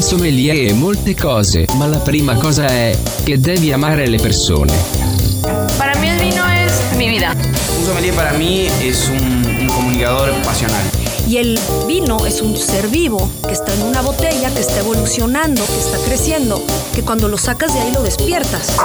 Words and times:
Un 0.00 0.06
sommelier 0.06 0.70
è 0.70 0.72
molte 0.72 1.14
cose, 1.14 1.66
ma 1.76 1.86
la 1.86 1.98
prima 1.98 2.34
cosa 2.36 2.64
è 2.64 2.96
che 3.22 3.38
devi 3.38 3.70
amare 3.70 4.06
le 4.06 4.18
persone. 4.18 4.72
Para 5.76 5.94
mí 5.98 6.08
el 6.08 6.18
vino 6.18 6.42
es 6.46 6.72
mi 6.96 7.06
vida. 7.06 7.36
Un 7.78 7.84
sommelier 7.84 8.14
para 8.14 8.32
mí 8.32 8.66
es 8.80 9.10
un, 9.10 9.44
un 9.60 9.66
comunicador 9.66 10.32
pasional. 10.42 10.80
Y 11.28 11.36
el 11.36 11.60
vino 11.86 12.24
es 12.24 12.40
un 12.40 12.56
ser 12.56 12.88
vivo 12.88 13.30
que 13.46 13.52
está 13.52 13.74
en 13.74 13.82
una 13.82 14.00
botella, 14.00 14.48
que 14.48 14.60
está 14.60 14.78
evolucionando, 14.78 15.62
que 15.66 15.78
está 15.78 15.98
creciendo, 15.98 16.62
que 16.94 17.02
cuando 17.02 17.28
lo 17.28 17.36
sacas 17.36 17.74
de 17.74 17.80
ahí 17.80 17.92
lo 17.92 18.02
despiertas. 18.02 18.78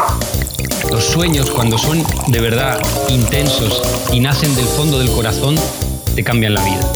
Los 0.91 1.05
sueños, 1.05 1.50
cuando 1.50 1.77
son 1.77 2.04
de 2.27 2.41
verdad 2.41 2.77
intensos 3.07 3.82
y 4.11 4.20
nacen 4.20 4.54
del 4.54 4.66
fondo 4.66 5.00
del 5.00 5.09
corazón, 5.11 5.55
te 6.13 6.25
cambian 6.25 6.55
la 6.55 6.61
vida. 6.61 6.91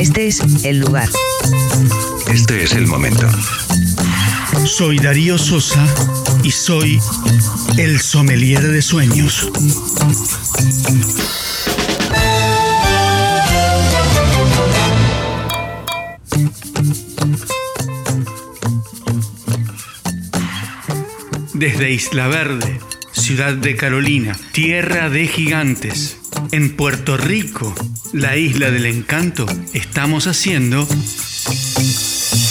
Este 0.00 0.28
es 0.28 0.40
el 0.64 0.80
lugar. 0.80 1.10
Este 2.32 2.64
es 2.64 2.72
el 2.72 2.86
momento. 2.86 3.28
Soy 4.64 4.98
Darío 4.98 5.36
Sosa 5.36 5.86
y 6.42 6.50
soy 6.50 6.98
el 7.76 8.00
sommelier 8.00 8.62
de 8.62 8.80
sueños. 8.80 9.52
Desde 21.52 21.90
Isla 21.90 22.28
Verde, 22.28 22.80
ciudad 23.12 23.52
de 23.52 23.76
Carolina, 23.76 24.34
tierra 24.52 25.10
de 25.10 25.28
gigantes, 25.28 26.19
en 26.52 26.76
Puerto 26.76 27.16
Rico, 27.16 27.74
la 28.12 28.36
isla 28.36 28.70
del 28.70 28.86
encanto, 28.86 29.46
estamos 29.72 30.26
haciendo 30.26 30.86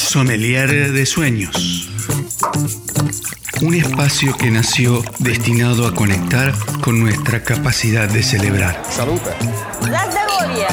Sommelier 0.09 0.91
de 0.91 1.05
Sueños. 1.05 1.89
Un 3.61 3.75
espacio 3.75 4.35
que 4.37 4.51
nació 4.51 5.03
destinado 5.19 5.87
a 5.87 5.93
conectar 5.93 6.53
con 6.81 6.99
nuestra 6.99 7.43
capacidad 7.43 8.07
de 8.09 8.23
celebrar. 8.23 8.81
Salud. 8.89 9.19
Las 9.89 10.13
de 10.13 10.19
Goya. 10.53 10.69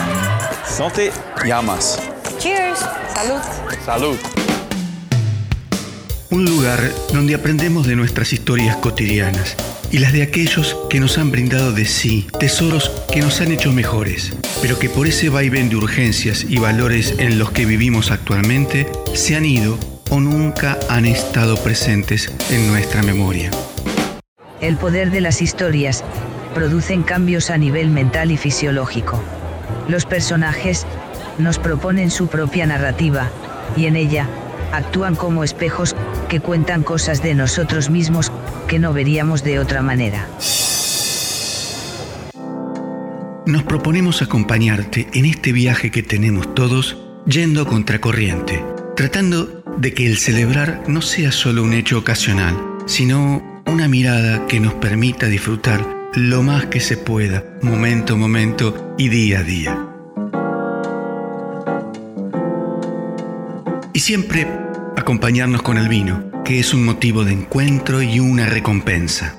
Santé. 0.65 1.13
Llamas. 1.45 1.99
Cheers. 2.39 2.79
Salud. 3.15 3.41
Salud. 3.85 4.17
Un 6.31 6.45
lugar 6.45 6.93
donde 7.13 7.35
aprendemos 7.35 7.87
de 7.87 7.97
nuestras 7.97 8.33
historias 8.33 8.77
cotidianas 8.77 9.57
y 9.91 9.99
las 9.99 10.13
de 10.13 10.23
aquellos 10.23 10.77
que 10.91 11.01
nos 11.01 11.19
han 11.19 11.31
brindado 11.31 11.73
de 11.73 11.85
sí 11.85 12.27
tesoros 12.39 12.91
que 13.13 13.21
nos 13.21 13.41
han 13.41 13.53
hecho 13.53 13.73
mejores, 13.73 14.33
pero 14.61 14.79
que 14.79 14.89
por 14.89 15.07
ese 15.07 15.29
vaivén 15.29 15.69
de 15.69 15.77
urgencias 15.77 16.45
y 16.49 16.59
valores 16.59 17.15
en 17.19 17.39
los 17.39 17.51
que 17.51 17.67
vivimos 17.67 18.11
actualmente 18.11 18.87
se 19.15 19.37
han 19.37 19.45
ido 19.45 19.79
o 20.11 20.21
nunca 20.21 20.79
han 20.89 21.05
estado 21.05 21.57
presentes 21.57 22.33
en 22.51 22.69
nuestra 22.69 23.03
memoria. 23.03 23.51
El 24.61 24.77
poder 24.77 25.11
de 25.11 25.21
las 25.21 25.43
historias 25.43 26.05
producen 26.55 27.03
cambios 27.03 27.51
a 27.51 27.59
nivel 27.59 27.91
mental 27.91 28.31
y 28.31 28.37
fisiológico. 28.37 29.21
Los 29.89 30.07
personajes 30.07 30.87
nos 31.39 31.59
proponen 31.59 32.11
su 32.11 32.29
propia 32.29 32.67
narrativa, 32.67 33.31
y 33.77 33.87
en 33.87 33.97
ella, 33.97 34.27
actúan 34.73 35.15
como 35.15 35.45
espejos 35.45 35.95
que 36.29 36.41
cuentan 36.41 36.83
cosas 36.83 37.23
de 37.23 37.35
nosotros 37.35 37.91
mismos 37.91 38.33
que 38.67 38.79
no 38.79 38.93
veríamos 38.93 39.43
de 39.43 39.59
otra 39.59 39.83
manera. 39.83 40.29
Nos 43.47 43.63
proponemos 43.63 44.23
acompañarte 44.23 45.07
en 45.15 45.25
este 45.25 45.53
viaje 45.53 45.91
que 45.91 46.03
tenemos 46.03 46.55
todos 46.55 46.97
yendo 47.27 47.67
contracorriente, 47.67 48.65
tratando 48.97 49.63
de 49.79 49.95
que 49.95 50.07
el 50.07 50.19
celebrar 50.19 50.83
no 50.89 51.01
sea 51.01 51.31
solo 51.31 51.63
un 51.63 51.73
hecho 51.73 51.99
ocasional, 51.99 52.57
sino 52.87 53.63
una 53.67 53.89
mirada 53.89 54.47
que 54.47 54.59
nos 54.59 54.75
permita 54.75 55.27
disfrutar 55.27 55.97
lo 56.15 56.43
más 56.43 56.67
que 56.67 56.81
se 56.81 56.97
pueda, 56.97 57.45
momento 57.63 58.15
a 58.15 58.17
momento 58.17 58.95
y 58.97 59.09
día 59.09 59.41
a 59.41 59.43
día. 59.43 59.87
Y 63.93 64.01
siempre 64.01 64.47
acompañarnos 64.97 65.63
con 65.63 65.79
el 65.79 65.89
vino, 65.89 66.31
que 66.47 66.61
es 66.61 66.73
un 66.73 66.85
motivo 66.85 67.25
de 67.25 67.33
encuentro 67.33 68.03
y 68.03 68.21
una 68.21 68.47
recompensa, 68.47 69.35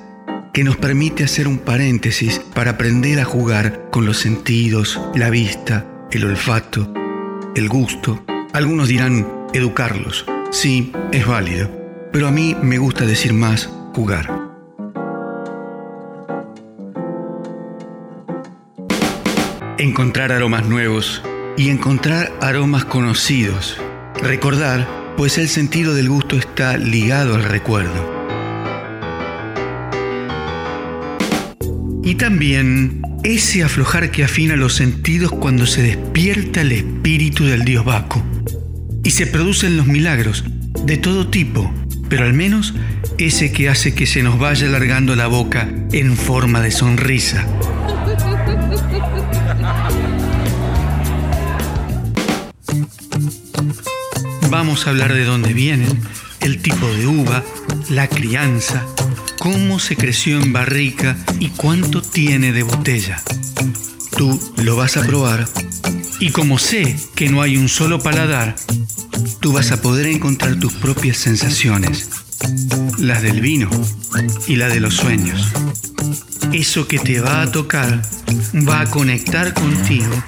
que 0.52 0.62
nos 0.62 0.76
permite 0.76 1.24
hacer 1.24 1.48
un 1.48 1.56
paréntesis 1.56 2.38
para 2.54 2.72
aprender 2.72 3.18
a 3.18 3.24
jugar 3.24 3.88
con 3.90 4.04
los 4.04 4.18
sentidos, 4.18 5.00
la 5.14 5.30
vista, 5.30 5.86
el 6.10 6.26
olfato, 6.26 6.92
el 7.56 7.70
gusto. 7.70 8.22
Algunos 8.52 8.88
dirán 8.88 9.26
educarlos. 9.54 10.26
Sí, 10.50 10.92
es 11.10 11.26
válido, 11.26 11.70
pero 12.12 12.28
a 12.28 12.30
mí 12.30 12.54
me 12.62 12.76
gusta 12.76 13.06
decir 13.06 13.32
más 13.32 13.70
jugar. 13.94 14.30
Encontrar 19.78 20.30
aromas 20.30 20.66
nuevos 20.66 21.22
y 21.56 21.70
encontrar 21.70 22.34
aromas 22.42 22.84
conocidos. 22.84 23.80
Recordar 24.20 24.97
pues 25.18 25.36
el 25.36 25.48
sentido 25.48 25.94
del 25.94 26.08
gusto 26.08 26.36
está 26.36 26.76
ligado 26.76 27.34
al 27.34 27.42
recuerdo. 27.42 28.08
Y 32.04 32.14
también 32.14 33.02
ese 33.24 33.64
aflojar 33.64 34.12
que 34.12 34.22
afina 34.22 34.54
los 34.54 34.74
sentidos 34.74 35.32
cuando 35.32 35.66
se 35.66 35.82
despierta 35.82 36.60
el 36.60 36.70
espíritu 36.70 37.44
del 37.46 37.64
dios 37.64 37.84
Baco. 37.84 38.24
Y 39.02 39.10
se 39.10 39.26
producen 39.26 39.76
los 39.76 39.88
milagros, 39.88 40.44
de 40.84 40.98
todo 40.98 41.26
tipo, 41.26 41.74
pero 42.08 42.24
al 42.24 42.32
menos 42.32 42.74
ese 43.18 43.50
que 43.50 43.68
hace 43.68 43.96
que 43.96 44.06
se 44.06 44.22
nos 44.22 44.38
vaya 44.38 44.68
alargando 44.68 45.16
la 45.16 45.26
boca 45.26 45.68
en 45.90 46.16
forma 46.16 46.60
de 46.60 46.70
sonrisa. 46.70 47.44
Vamos 54.78 54.86
a 54.86 54.90
hablar 54.90 55.12
de 55.12 55.24
dónde 55.24 55.54
vienen, 55.54 55.98
el 56.38 56.62
tipo 56.62 56.86
de 56.86 57.08
uva, 57.08 57.42
la 57.90 58.06
crianza, 58.06 58.86
cómo 59.40 59.80
se 59.80 59.96
creció 59.96 60.40
en 60.40 60.52
barrica 60.52 61.16
y 61.40 61.48
cuánto 61.48 62.00
tiene 62.00 62.52
de 62.52 62.62
botella. 62.62 63.20
Tú 64.16 64.40
lo 64.58 64.76
vas 64.76 64.96
a 64.96 65.02
probar 65.02 65.48
y 66.20 66.30
como 66.30 66.60
sé 66.60 66.96
que 67.16 67.28
no 67.28 67.42
hay 67.42 67.56
un 67.56 67.68
solo 67.68 67.98
paladar, 67.98 68.54
tú 69.40 69.52
vas 69.52 69.72
a 69.72 69.82
poder 69.82 70.06
encontrar 70.06 70.60
tus 70.60 70.74
propias 70.74 71.16
sensaciones, 71.16 72.08
las 72.98 73.20
del 73.20 73.40
vino 73.40 73.68
y 74.46 74.54
la 74.54 74.68
de 74.68 74.78
los 74.78 74.94
sueños. 74.94 75.44
Eso 76.52 76.86
que 76.86 77.00
te 77.00 77.20
va 77.20 77.42
a 77.42 77.50
tocar 77.50 78.00
va 78.54 78.82
a 78.82 78.86
conectar 78.88 79.54
contigo 79.54 80.22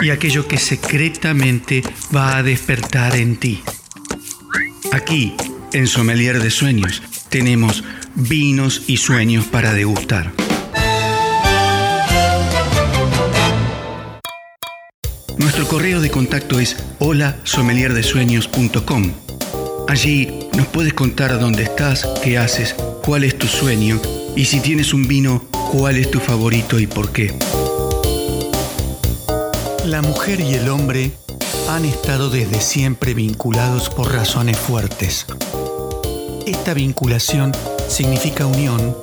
y 0.00 0.10
aquello 0.10 0.46
que 0.46 0.58
secretamente 0.58 1.82
va 2.14 2.36
a 2.36 2.42
despertar 2.42 3.16
en 3.16 3.36
ti. 3.36 3.62
Aquí, 4.92 5.34
en 5.72 5.86
Sommelier 5.86 6.42
de 6.42 6.50
Sueños, 6.50 7.02
tenemos 7.28 7.82
vinos 8.14 8.82
y 8.86 8.98
sueños 8.98 9.46
para 9.46 9.72
degustar. 9.72 10.34
Nuestro 15.38 15.66
correo 15.68 16.00
de 16.00 16.10
contacto 16.10 16.60
es 16.60 16.76
hola-sommelierdesueños.com. 16.98 19.12
Allí 19.88 20.48
nos 20.56 20.66
puedes 20.68 20.94
contar 20.94 21.38
dónde 21.38 21.64
estás, 21.64 22.08
qué 22.22 22.38
haces, 22.38 22.74
cuál 23.04 23.24
es 23.24 23.38
tu 23.38 23.46
sueño 23.46 24.00
y 24.34 24.46
si 24.46 24.60
tienes 24.60 24.92
un 24.92 25.06
vino, 25.06 25.46
cuál 25.72 25.96
es 25.96 26.10
tu 26.10 26.20
favorito 26.20 26.78
y 26.78 26.86
por 26.86 27.12
qué. 27.12 27.34
La 29.86 30.02
mujer 30.02 30.40
y 30.40 30.54
el 30.54 30.68
hombre 30.68 31.12
han 31.70 31.84
estado 31.84 32.28
desde 32.28 32.60
siempre 32.60 33.14
vinculados 33.14 33.88
por 33.88 34.12
razones 34.12 34.58
fuertes. 34.58 35.26
Esta 36.44 36.74
vinculación 36.74 37.52
significa 37.88 38.46
unión, 38.46 38.96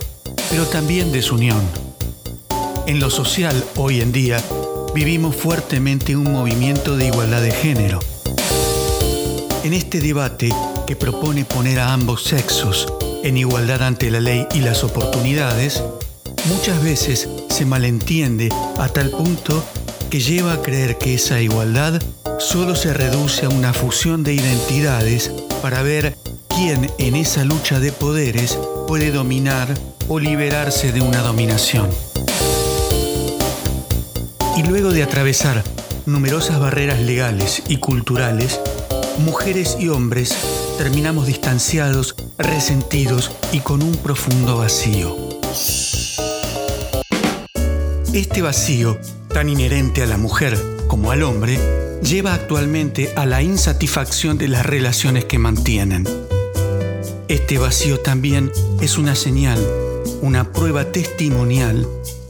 pero 0.49 0.65
también 0.65 1.13
desunión. 1.13 1.61
En 2.85 2.99
lo 2.99 3.09
social, 3.09 3.63
hoy 3.77 4.01
en 4.01 4.11
día, 4.11 4.43
vivimos 4.93 5.37
fuertemente 5.37 6.17
un 6.17 6.29
movimiento 6.33 6.97
de 6.97 7.07
igualdad 7.07 7.41
de 7.41 7.51
género. 7.51 7.99
En 9.63 9.71
este 9.71 10.01
debate 10.01 10.53
que 10.85 10.97
propone 10.97 11.45
poner 11.45 11.79
a 11.79 11.93
ambos 11.93 12.23
sexos 12.23 12.91
en 13.23 13.37
igualdad 13.37 13.83
ante 13.83 14.11
la 14.11 14.19
ley 14.19 14.47
y 14.53 14.59
las 14.59 14.83
oportunidades, 14.83 15.81
muchas 16.49 16.83
veces 16.83 17.29
se 17.49 17.65
malentiende 17.65 18.49
a 18.77 18.89
tal 18.89 19.11
punto 19.11 19.63
que 20.13 20.19
lleva 20.19 20.53
a 20.53 20.61
creer 20.61 20.99
que 20.99 21.15
esa 21.15 21.41
igualdad 21.41 21.99
solo 22.37 22.75
se 22.75 22.93
reduce 22.93 23.47
a 23.47 23.49
una 23.49 23.73
fusión 23.73 24.23
de 24.23 24.35
identidades 24.35 25.31
para 25.63 25.81
ver 25.81 26.15
quién 26.49 26.87
en 26.99 27.15
esa 27.15 27.43
lucha 27.43 27.79
de 27.79 27.91
poderes 27.91 28.59
puede 28.87 29.09
dominar 29.09 29.73
o 30.07 30.19
liberarse 30.19 30.91
de 30.91 31.01
una 31.01 31.21
dominación. 31.21 31.89
Y 34.55 34.61
luego 34.61 34.91
de 34.91 35.01
atravesar 35.01 35.63
numerosas 36.05 36.59
barreras 36.59 36.99
legales 36.99 37.63
y 37.67 37.77
culturales, 37.77 38.59
mujeres 39.17 39.77
y 39.79 39.89
hombres 39.89 40.37
terminamos 40.77 41.25
distanciados, 41.25 42.15
resentidos 42.37 43.31
y 43.51 43.61
con 43.61 43.81
un 43.81 43.95
profundo 43.95 44.59
vacío. 44.59 45.17
Este 48.13 48.43
vacío, 48.43 48.99
tan 49.33 49.49
inherente 49.49 50.03
a 50.03 50.05
la 50.05 50.17
mujer 50.17 50.57
como 50.87 51.11
al 51.11 51.23
hombre, 51.23 51.59
lleva 52.03 52.33
actualmente 52.33 53.11
a 53.15 53.25
la 53.25 53.41
insatisfacción 53.41 54.37
de 54.37 54.47
las 54.47 54.65
relaciones 54.65 55.25
que 55.25 55.39
mantienen. 55.39 56.07
Este 57.27 57.57
vacío 57.57 57.99
también 57.99 58.51
es 58.79 58.97
una 58.97 59.15
señal, 59.15 59.59
una 60.21 60.51
prueba 60.51 60.91
testimonial 60.91 61.87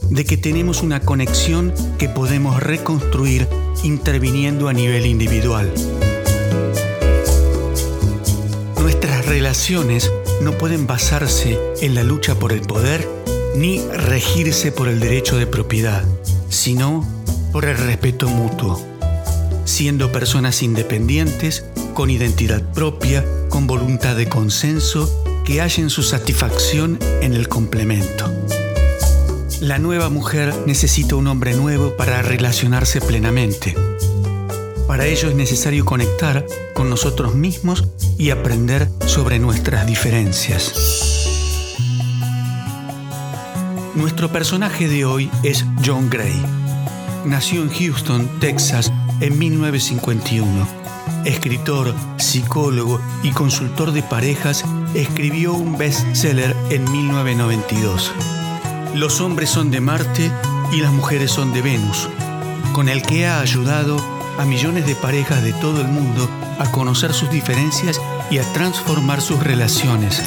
de 0.08 0.24
que 0.24 0.36
tenemos 0.36 0.82
una 0.82 1.00
conexión 1.00 1.74
que 1.98 2.08
podemos 2.08 2.62
reconstruir 2.62 3.46
interviniendo 3.82 4.68
a 4.68 4.72
nivel 4.72 5.04
individual. 5.04 5.72
Nuestras 8.80 9.26
relaciones 9.26 10.10
no 10.40 10.52
pueden 10.52 10.86
basarse 10.86 11.58
en 11.80 11.94
la 11.94 12.02
lucha 12.02 12.38
por 12.38 12.52
el 12.52 12.62
poder 12.62 13.06
ni 13.56 13.80
regirse 13.80 14.72
por 14.72 14.88
el 14.88 15.00
derecho 15.00 15.36
de 15.36 15.46
propiedad, 15.46 16.04
sino 16.54 17.04
por 17.52 17.64
el 17.64 17.76
respeto 17.76 18.28
mutuo, 18.28 18.80
siendo 19.64 20.12
personas 20.12 20.62
independientes, 20.62 21.64
con 21.94 22.10
identidad 22.10 22.62
propia, 22.72 23.24
con 23.48 23.66
voluntad 23.66 24.16
de 24.16 24.28
consenso, 24.28 25.10
que 25.44 25.60
hallen 25.60 25.90
su 25.90 26.02
satisfacción 26.02 26.98
en 27.20 27.34
el 27.34 27.48
complemento. 27.48 28.32
La 29.60 29.78
nueva 29.78 30.08
mujer 30.08 30.54
necesita 30.66 31.16
un 31.16 31.26
hombre 31.26 31.54
nuevo 31.54 31.96
para 31.96 32.22
relacionarse 32.22 33.00
plenamente. 33.00 33.74
Para 34.86 35.06
ello 35.06 35.28
es 35.28 35.34
necesario 35.34 35.84
conectar 35.84 36.46
con 36.74 36.88
nosotros 36.88 37.34
mismos 37.34 37.84
y 38.16 38.30
aprender 38.30 38.88
sobre 39.06 39.38
nuestras 39.38 39.86
diferencias. 39.86 41.23
Nuestro 43.94 44.28
personaje 44.28 44.88
de 44.88 45.04
hoy 45.04 45.30
es 45.44 45.64
John 45.84 46.10
Gray. 46.10 46.34
Nació 47.24 47.62
en 47.62 47.70
Houston, 47.70 48.28
Texas, 48.40 48.92
en 49.20 49.38
1951. 49.38 50.66
Escritor, 51.24 51.94
psicólogo 52.16 53.00
y 53.22 53.30
consultor 53.30 53.92
de 53.92 54.02
parejas, 54.02 54.64
escribió 54.94 55.54
un 55.54 55.78
bestseller 55.78 56.56
en 56.70 56.90
1992. 56.90 58.12
Los 58.96 59.20
hombres 59.20 59.50
son 59.50 59.70
de 59.70 59.80
Marte 59.80 60.28
y 60.72 60.80
las 60.80 60.92
mujeres 60.92 61.30
son 61.30 61.52
de 61.52 61.62
Venus, 61.62 62.08
con 62.72 62.88
el 62.88 63.00
que 63.00 63.28
ha 63.28 63.38
ayudado 63.38 63.96
a 64.38 64.44
millones 64.44 64.88
de 64.88 64.96
parejas 64.96 65.44
de 65.44 65.52
todo 65.52 65.80
el 65.80 65.88
mundo 65.88 66.28
a 66.58 66.68
conocer 66.72 67.12
sus 67.12 67.30
diferencias 67.30 68.00
y 68.28 68.38
a 68.38 68.52
transformar 68.54 69.20
sus 69.20 69.40
relaciones, 69.40 70.20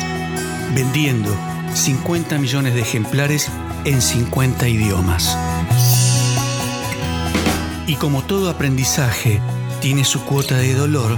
vendiendo 0.73 1.35
50 1.77 2.37
millones 2.39 2.73
de 2.73 2.81
ejemplares 2.81 3.49
en 3.85 4.01
50 4.01 4.67
idiomas. 4.67 5.37
Y 7.85 7.95
como 7.95 8.23
todo 8.23 8.49
aprendizaje 8.49 9.39
tiene 9.79 10.03
su 10.03 10.23
cuota 10.25 10.57
de 10.57 10.73
dolor, 10.73 11.17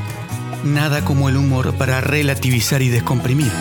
nada 0.64 1.04
como 1.04 1.30
el 1.30 1.38
humor 1.38 1.74
para 1.76 2.02
relativizar 2.02 2.82
y 2.82 2.90
descomprimir. 2.90 3.52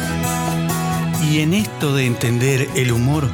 Y 1.30 1.40
en 1.40 1.54
esto 1.54 1.94
de 1.94 2.06
entender 2.06 2.68
el 2.74 2.92
humor, 2.92 3.28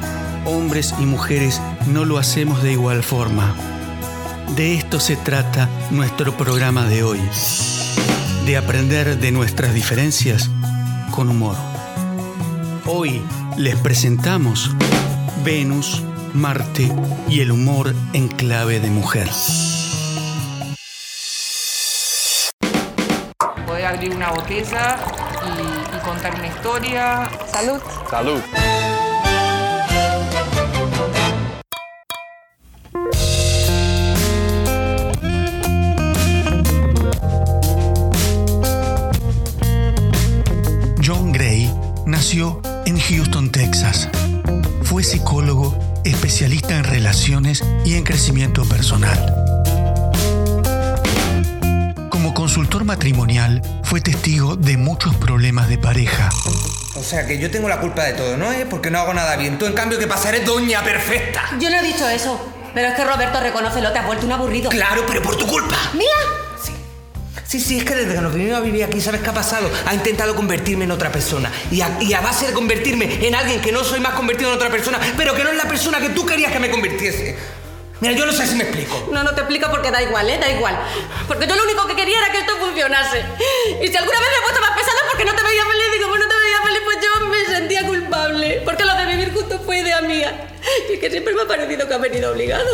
hombres 0.45 0.93
y 0.99 1.05
mujeres 1.05 1.59
no 1.87 2.05
lo 2.05 2.17
hacemos 2.17 2.61
de 2.61 2.71
igual 2.73 3.03
forma. 3.03 3.55
De 4.55 4.75
esto 4.75 4.99
se 4.99 5.15
trata 5.15 5.69
nuestro 5.91 6.37
programa 6.37 6.85
de 6.85 7.03
hoy, 7.03 7.19
de 8.45 8.57
aprender 8.57 9.17
de 9.17 9.31
nuestras 9.31 9.73
diferencias 9.73 10.51
con 11.11 11.29
humor. 11.29 11.57
Hoy 12.85 13.21
les 13.57 13.75
presentamos 13.75 14.71
Venus, 15.43 16.03
Marte 16.33 16.91
y 17.29 17.41
el 17.41 17.51
humor 17.51 17.93
en 18.13 18.27
clave 18.27 18.79
de 18.79 18.89
mujer. 18.89 19.29
Poder 23.65 23.85
abrir 23.85 24.15
una 24.15 24.31
botella 24.31 24.97
y, 25.45 25.95
y 25.95 25.99
contar 25.99 26.35
una 26.35 26.47
historia. 26.47 27.29
Salud. 27.51 27.81
Salud. 28.09 28.41
Relaciones 47.15 47.63
y 47.85 47.95
en 47.95 48.03
crecimiento 48.03 48.65
personal. 48.65 49.17
Como 52.09 52.33
consultor 52.33 52.83
matrimonial, 52.83 53.61
fue 53.83 54.01
testigo 54.01 54.57
de 54.57 54.75
muchos 54.75 55.15
problemas 55.15 55.69
de 55.69 55.77
pareja. 55.77 56.29
O 56.95 57.01
sea 57.01 57.25
que 57.25 57.39
yo 57.39 57.49
tengo 57.49 57.69
la 57.69 57.79
culpa 57.79 58.03
de 58.03 58.13
todo, 58.13 58.35
¿no? 58.35 58.51
¿Eh? 58.51 58.67
Porque 58.69 58.91
no 58.91 58.99
hago 58.99 59.13
nada 59.13 59.37
bien. 59.37 59.57
Tú, 59.57 59.65
en 59.65 59.73
cambio, 59.73 59.97
que 59.97 60.07
pasar 60.07 60.35
es 60.35 60.45
doña 60.45 60.83
perfecta. 60.83 61.41
Yo 61.57 61.69
no 61.69 61.77
he 61.77 61.83
dicho 61.83 62.07
eso. 62.09 62.37
Pero 62.73 62.89
es 62.89 62.95
que 62.95 63.05
Roberto, 63.05 63.39
reconócelo, 63.39 63.93
te 63.93 63.99
has 63.99 64.05
vuelto 64.05 64.25
un 64.25 64.33
aburrido. 64.33 64.69
Claro, 64.69 65.05
pero 65.07 65.21
por 65.21 65.37
tu 65.37 65.47
culpa. 65.47 65.77
¡Mía! 65.93 66.34
Sí, 67.47 67.59
sí, 67.59 67.77
es 67.77 67.83
que 67.85 67.93
desde 67.93 68.15
que 68.15 68.21
nos 68.21 68.33
vinimos 68.33 68.57
a 68.57 68.61
vivir 68.61 68.83
aquí, 68.83 68.99
¿sabes 68.99 69.21
qué 69.21 69.29
ha 69.29 69.33
pasado? 69.33 69.69
Ha 69.85 69.93
intentado 69.93 70.35
convertirme 70.35 70.85
en 70.85 70.91
otra 70.91 71.11
persona. 71.11 71.51
Y 71.71 71.81
a, 71.81 71.97
y 72.01 72.13
a 72.13 72.21
base 72.21 72.47
de 72.47 72.53
convertirme 72.53 73.25
en 73.25 73.35
alguien 73.35 73.61
que 73.61 73.71
no 73.71 73.83
soy 73.83 73.99
más 73.99 74.15
convertido 74.15 74.49
en 74.49 74.55
otra 74.55 74.69
persona, 74.69 74.99
pero 75.15 75.35
que 75.35 75.43
no 75.43 75.51
es 75.51 75.57
la 75.57 75.67
persona 75.67 75.99
que 75.99 76.09
tú 76.09 76.25
querías 76.25 76.51
que 76.51 76.59
me 76.59 76.71
convirtiese. 76.71 77.37
Mira, 78.01 78.13
yo 78.13 78.25
no 78.25 78.33
sé 78.33 78.45
si 78.45 78.55
me 78.55 78.63
explico. 78.63 79.09
No, 79.11 79.23
no 79.23 79.33
te 79.33 79.41
explico 79.41 79.69
porque 79.69 79.89
da 79.89 80.01
igual, 80.01 80.29
¿eh? 80.29 80.37
Da 80.39 80.51
igual. 80.51 80.77
Porque 81.27 81.47
yo 81.47 81.55
lo 81.55 81.63
único 81.63 81.87
que 81.87 81.95
quería 81.95 82.17
era 82.17 82.31
que 82.31 82.39
esto 82.39 82.57
funcionase. 82.57 83.23
Y 83.81 83.87
si 83.87 83.95
alguna 83.95 84.19
vez 84.19 84.29
me 84.29 84.37
he 84.37 84.41
puesto 84.41 84.61
más 84.61 84.71
pesada 84.71 84.99
porque 85.09 85.23
no 85.25 85.33
te 85.33 85.43
veía 85.43 85.63
feliz, 85.63 85.85
digo, 85.93 86.09
pues 86.09 86.19
no 86.19 86.27
te 86.27 86.35
veía 86.35 86.61
feliz, 86.65 86.81
pues 86.83 86.97
yo 87.01 87.27
me 87.27 87.45
sentía 87.45 87.87
culpable. 87.87 88.61
Porque 88.65 88.83
lo 88.83 88.95
de 88.95 89.05
vivir 89.05 89.33
juntos 89.33 89.61
fue 89.65 89.79
idea 89.79 90.01
mía. 90.01 90.49
Y 90.89 90.93
es 90.93 90.99
que 90.99 91.09
siempre 91.09 91.33
me 91.35 91.43
ha 91.43 91.47
parecido 91.47 91.87
que 91.87 91.93
ha 91.93 91.97
venido 91.99 92.31
obligado. 92.31 92.65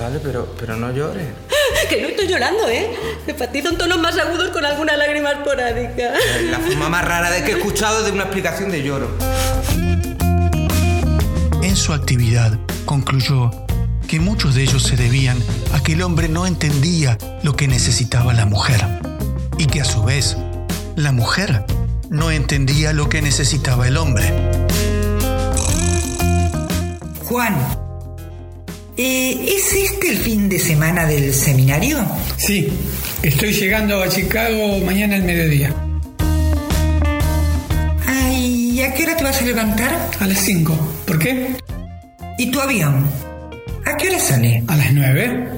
Vale, 0.00 0.18
pero, 0.24 0.52
pero 0.58 0.76
no 0.76 0.90
llores. 0.90 1.26
Que 1.90 2.00
no 2.00 2.06
estoy 2.06 2.28
llorando, 2.28 2.68
¿eh? 2.68 2.88
Me 3.26 3.58
en 3.58 3.76
tonos 3.76 3.98
más 3.98 4.16
agudos 4.16 4.50
con 4.50 4.64
alguna 4.64 4.96
lágrima 4.96 5.32
esporádica. 5.32 6.12
La 6.48 6.60
forma 6.60 6.88
más 6.88 7.04
rara 7.04 7.32
de 7.32 7.42
que 7.42 7.50
he 7.50 7.56
escuchado 7.56 8.04
de 8.04 8.12
una 8.12 8.22
explicación 8.22 8.70
de 8.70 8.84
lloro. 8.84 9.10
En 11.64 11.74
su 11.74 11.92
actividad 11.92 12.56
concluyó 12.84 13.50
que 14.06 14.20
muchos 14.20 14.54
de 14.54 14.62
ellos 14.62 14.84
se 14.84 14.94
debían 14.94 15.42
a 15.74 15.82
que 15.82 15.94
el 15.94 16.02
hombre 16.02 16.28
no 16.28 16.46
entendía 16.46 17.18
lo 17.42 17.56
que 17.56 17.66
necesitaba 17.66 18.34
la 18.34 18.46
mujer 18.46 18.80
y 19.58 19.66
que 19.66 19.80
a 19.80 19.84
su 19.84 20.04
vez 20.04 20.36
la 20.94 21.10
mujer 21.10 21.64
no 22.08 22.30
entendía 22.30 22.92
lo 22.92 23.08
que 23.08 23.20
necesitaba 23.20 23.88
el 23.88 23.96
hombre. 23.96 24.32
Juan, 27.24 27.56
eh, 29.02 29.54
¿es 29.56 29.72
este 29.72 30.10
el 30.10 30.18
fin 30.18 30.48
de 30.48 30.58
semana 30.58 31.06
del 31.06 31.32
seminario? 31.32 32.04
Sí, 32.36 32.68
estoy 33.22 33.52
llegando 33.54 34.02
a 34.02 34.08
Chicago 34.08 34.78
mañana 34.84 35.16
al 35.16 35.22
mediodía. 35.22 35.74
Ay, 38.06 38.82
¿a 38.82 38.92
qué 38.92 39.04
hora 39.04 39.16
te 39.16 39.24
vas 39.24 39.40
a 39.40 39.44
levantar? 39.46 40.10
A 40.20 40.26
las 40.26 40.38
5. 40.40 41.02
¿Por 41.06 41.18
qué? 41.18 41.48
¿Y 42.36 42.50
tu 42.50 42.60
avión? 42.60 43.10
¿A 43.86 43.96
qué 43.96 44.10
hora 44.10 44.18
sale? 44.18 44.64
A 44.66 44.76
las 44.76 44.92
9. 44.92 45.48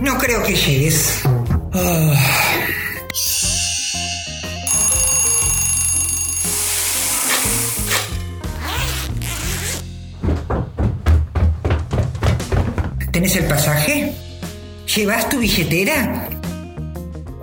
No 0.00 0.18
creo 0.18 0.42
que 0.42 0.56
llegues. 0.56 1.20
Ah, 1.72 2.43
¿Tenés 13.14 13.36
el 13.36 13.44
pasaje? 13.44 14.12
¿Llevas 14.96 15.28
tu 15.28 15.38
billetera? 15.38 16.28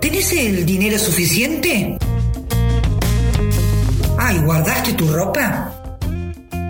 ¿Tenés 0.02 0.30
el 0.34 0.66
dinero 0.66 0.98
suficiente? 0.98 1.96
Ay, 4.18 4.36
¿guardaste 4.44 4.92
tu 4.92 5.10
ropa? 5.10 5.72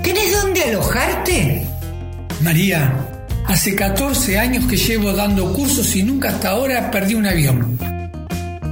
¿Tenés 0.04 0.40
dónde 0.40 0.62
alojarte? 0.62 1.66
María, 2.42 3.09
hace 3.49 3.75
14 3.75 4.38
años 4.38 4.66
que 4.66 4.76
llevo 4.76 5.12
dando 5.12 5.52
cursos 5.52 5.97
y 5.97 6.04
nunca 6.04 6.28
hasta 6.28 6.50
ahora 6.50 6.88
perdí 6.92 7.16
un 7.16 7.26
avión. 7.26 7.76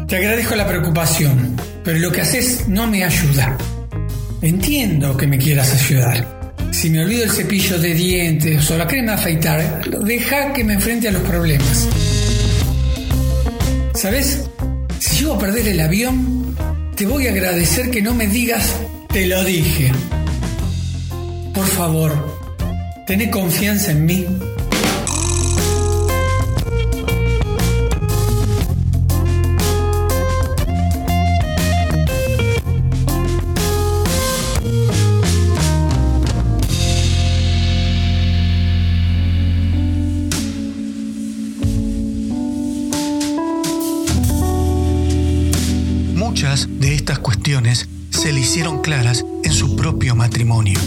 Te 0.06 0.16
agradezco 0.16 0.54
la 0.54 0.68
preocupación, 0.68 1.56
pero 1.82 1.98
lo 1.98 2.12
que 2.12 2.20
haces 2.20 2.68
no 2.68 2.86
me 2.86 3.02
ayuda. 3.02 3.58
Entiendo 4.42 5.16
que 5.16 5.26
me 5.26 5.38
quieras 5.38 5.74
ayudar. 5.74 6.39
Si 6.80 6.88
me 6.88 7.02
olvido 7.02 7.24
el 7.24 7.30
cepillo 7.30 7.78
de 7.78 7.92
dientes 7.92 8.70
o 8.70 8.78
la 8.78 8.86
crema 8.86 9.12
afeitar, 9.12 9.84
deja 10.02 10.54
que 10.54 10.64
me 10.64 10.72
enfrente 10.72 11.08
a 11.08 11.12
los 11.12 11.20
problemas. 11.24 11.86
¿Sabes? 13.92 14.48
Si 14.98 15.18
llego 15.18 15.34
a 15.34 15.38
perder 15.38 15.68
el 15.68 15.78
avión, 15.78 16.56
te 16.96 17.04
voy 17.04 17.26
a 17.26 17.32
agradecer 17.32 17.90
que 17.90 18.00
no 18.00 18.14
me 18.14 18.28
digas 18.28 18.74
te 19.12 19.26
lo 19.26 19.44
dije. 19.44 19.92
Por 21.52 21.66
favor, 21.66 22.12
ten 23.06 23.30
confianza 23.30 23.90
en 23.90 24.06
mí. 24.06 24.26
De 46.50 46.96
estas 46.96 47.20
cuestiones 47.20 47.88
se 48.10 48.32
le 48.32 48.40
hicieron 48.40 48.82
claras 48.82 49.24
en 49.44 49.52
su 49.52 49.76
propio 49.76 50.16
matrimonio, 50.16 50.80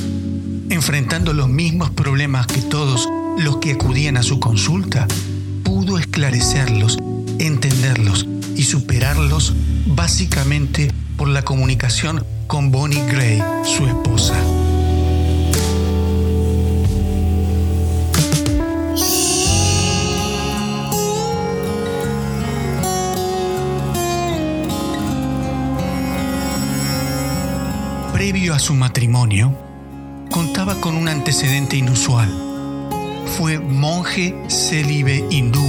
enfrentando 0.69 1.31
los 1.31 1.47
mismos 1.47 1.89
problemas 1.89 2.47
que 2.47 2.61
todos 2.61 3.07
los 3.37 3.57
que 3.57 3.71
acudían 3.71 4.17
a 4.17 4.23
su 4.23 4.41
consulta, 4.41 5.07
pudo 5.63 5.97
esclarecerlos, 5.97 6.97
entenderlos 7.39 8.27
y 8.57 8.63
superarlos 8.63 9.53
básicamente 9.85 10.91
por 11.15 11.29
la 11.29 11.43
comunicación 11.43 12.25
con 12.47 12.69
Bonnie 12.69 13.05
Gray, 13.07 13.41
su 13.63 13.87
esposa. 13.87 14.35
A 28.51 28.59
su 28.59 28.75
matrimonio, 28.75 29.55
contaba 30.29 30.75
con 30.75 30.95
un 30.95 31.07
antecedente 31.07 31.77
inusual. 31.77 32.29
Fue 33.37 33.57
monje 33.57 34.35
célibe 34.49 35.25
hindú 35.31 35.65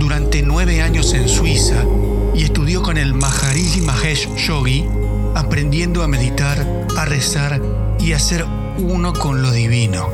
durante 0.00 0.42
nueve 0.42 0.82
años 0.82 1.14
en 1.14 1.28
Suiza 1.28 1.84
y 2.34 2.42
estudió 2.42 2.82
con 2.82 2.98
el 2.98 3.14
Maharishi 3.14 3.80
Mahesh 3.80 4.28
Yogi, 4.34 4.84
aprendiendo 5.36 6.02
a 6.02 6.08
meditar, 6.08 6.66
a 6.98 7.04
rezar 7.04 7.62
y 8.00 8.12
a 8.12 8.18
ser 8.18 8.44
uno 8.76 9.12
con 9.12 9.40
lo 9.40 9.52
divino. 9.52 10.08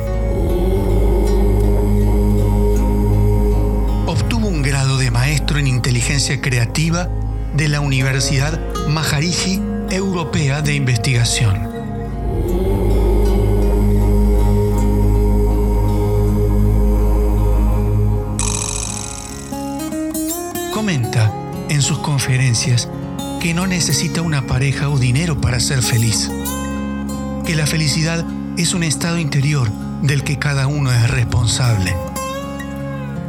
Obtuvo 4.05 4.47
un 4.47 4.61
grado 4.61 4.97
de 4.97 5.09
maestro 5.09 5.57
en 5.57 5.65
inteligencia 5.65 6.39
creativa 6.39 7.09
de 7.55 7.67
la 7.67 7.81
Universidad 7.81 8.61
Maharishi 8.87 9.59
Europea 9.89 10.61
de 10.61 10.75
Investigación. 10.75 11.72
Sus 21.83 21.99
conferencias 21.99 22.89
que 23.41 23.53
no 23.53 23.67
necesita 23.67 24.21
una 24.21 24.47
pareja 24.47 24.89
o 24.89 24.97
dinero 24.97 25.39
para 25.41 25.59
ser 25.59 25.81
feliz, 25.83 26.31
que 27.45 27.55
la 27.55 27.67
felicidad 27.67 28.25
es 28.57 28.73
un 28.73 28.83
estado 28.83 29.17
interior 29.17 29.69
del 30.01 30.23
que 30.23 30.39
cada 30.39 30.67
uno 30.67 30.91
es 30.93 31.09
responsable. 31.09 31.93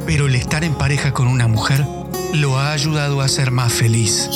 Pero 0.07 0.27
el 0.27 0.37
estar 0.37 0.63
en 0.63 0.75
pareja 0.75 1.13
con 1.13 1.27
una 1.27 1.49
mujer 1.49 1.85
lo 2.33 2.59
ha 2.59 2.73
ayudado 2.73 3.21
a 3.23 3.29
ser 3.29 3.51
más 3.51 3.73
feliz. 3.73 4.31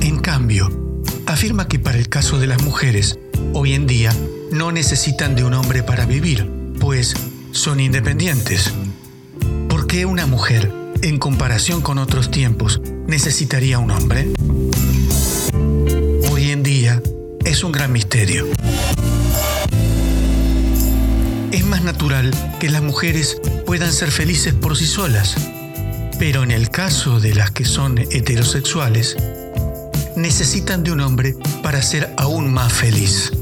En 0.00 0.18
cambio, 0.20 0.70
afirma 1.26 1.66
que 1.66 1.80
para 1.80 1.98
el 1.98 2.08
caso 2.08 2.38
de 2.38 2.46
las 2.46 2.62
mujeres, 2.62 3.18
hoy 3.52 3.74
en 3.74 3.88
día 3.88 4.12
no 4.52 4.70
necesitan 4.70 5.34
de 5.34 5.42
un 5.42 5.54
hombre 5.54 5.82
para 5.82 6.06
vivir, 6.06 6.48
pues 6.78 7.16
son 7.50 7.80
independientes. 7.80 8.72
¿Por 9.90 9.98
qué 9.98 10.06
una 10.06 10.26
mujer, 10.26 10.72
en 11.02 11.18
comparación 11.18 11.80
con 11.80 11.98
otros 11.98 12.30
tiempos, 12.30 12.80
necesitaría 13.08 13.80
un 13.80 13.90
hombre? 13.90 14.28
Hoy 16.30 16.52
en 16.52 16.62
día 16.62 17.02
es 17.44 17.64
un 17.64 17.72
gran 17.72 17.90
misterio. 17.90 18.46
Es 21.50 21.64
más 21.64 21.82
natural 21.82 22.30
que 22.60 22.70
las 22.70 22.82
mujeres 22.82 23.40
puedan 23.66 23.92
ser 23.92 24.12
felices 24.12 24.54
por 24.54 24.76
sí 24.76 24.86
solas, 24.86 25.34
pero 26.20 26.44
en 26.44 26.52
el 26.52 26.70
caso 26.70 27.18
de 27.18 27.34
las 27.34 27.50
que 27.50 27.64
son 27.64 27.98
heterosexuales, 27.98 29.16
necesitan 30.14 30.84
de 30.84 30.92
un 30.92 31.00
hombre 31.00 31.34
para 31.64 31.82
ser 31.82 32.14
aún 32.16 32.52
más 32.52 32.72
feliz. 32.72 33.32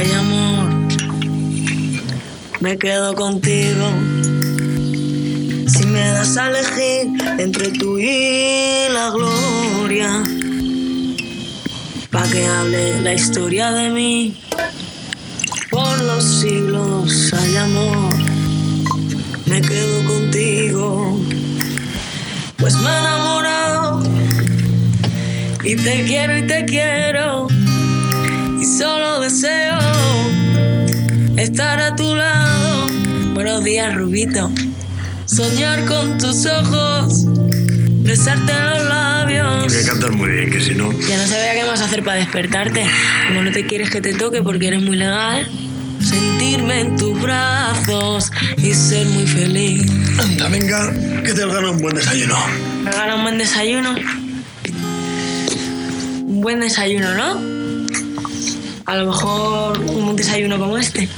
Ay, 0.00 0.12
amor, 0.12 0.68
me 2.60 2.78
quedo 2.78 3.16
contigo. 3.16 3.86
Si 5.66 5.86
me 5.86 6.06
das 6.12 6.36
a 6.36 6.50
elegir 6.50 7.08
entre 7.36 7.72
tú 7.72 7.98
y 7.98 8.86
la 8.92 9.10
gloria, 9.10 10.22
pa' 12.12 12.28
que 12.30 12.46
hable 12.46 13.00
la 13.02 13.14
historia 13.14 13.72
de 13.72 13.90
mí 13.90 14.40
por 15.68 16.00
los 16.02 16.22
siglos. 16.22 17.32
Ay, 17.32 17.56
amor 17.56 18.14
me 19.46 19.60
quedo 19.60 20.04
contigo. 20.04 21.20
Pues 22.58 22.74
me 22.76 22.88
he 22.88 22.98
enamorado 23.00 24.02
y 25.64 25.74
te 25.74 26.04
quiero 26.04 26.38
y 26.38 26.46
te 26.46 26.64
quiero 26.66 27.48
solo 28.78 29.18
deseo 29.18 29.76
estar 31.36 31.80
a 31.80 31.96
tu 31.96 32.14
lado. 32.14 32.86
Buenos 33.34 33.64
días, 33.64 33.92
Rubito. 33.92 34.52
Soñar 35.26 35.84
con 35.86 36.16
tus 36.16 36.46
ojos, 36.46 37.24
besarte 38.04 38.52
los 38.52 38.84
labios. 38.88 39.72
Que 39.72 39.82
cantas 39.82 40.12
muy 40.12 40.30
bien, 40.30 40.50
que 40.50 40.60
si 40.60 40.76
no. 40.76 40.92
Ya 40.92 41.16
no 41.16 41.26
sabía 41.26 41.54
qué 41.54 41.64
más 41.68 41.80
hacer 41.80 42.04
para 42.04 42.18
despertarte. 42.18 42.86
Como 43.26 43.42
no 43.42 43.50
te 43.50 43.66
quieres 43.66 43.90
que 43.90 44.00
te 44.00 44.14
toque 44.14 44.42
porque 44.44 44.68
eres 44.68 44.82
muy 44.82 44.96
legal, 44.96 45.48
sentirme 46.00 46.82
en 46.82 46.96
tus 46.96 47.20
brazos 47.20 48.30
y 48.58 48.72
ser 48.74 49.08
muy 49.08 49.26
feliz. 49.26 49.90
Anda, 50.20 50.48
venga, 50.50 50.92
que 51.24 51.32
te 51.32 51.44
regalo 51.44 51.72
un 51.72 51.80
buen 51.80 51.96
desayuno. 51.96 52.36
¿Me 52.84 52.92
regala 52.92 53.16
un 53.16 53.22
buen 53.22 53.38
desayuno? 53.38 53.96
Un 56.28 56.40
buen 56.40 56.60
desayuno, 56.60 57.14
¿no? 57.14 57.57
A 58.88 58.96
lo 58.96 59.04
mejor 59.04 59.78
un 59.80 60.16
desayuno 60.16 60.58
como 60.58 60.78
este. 60.78 61.10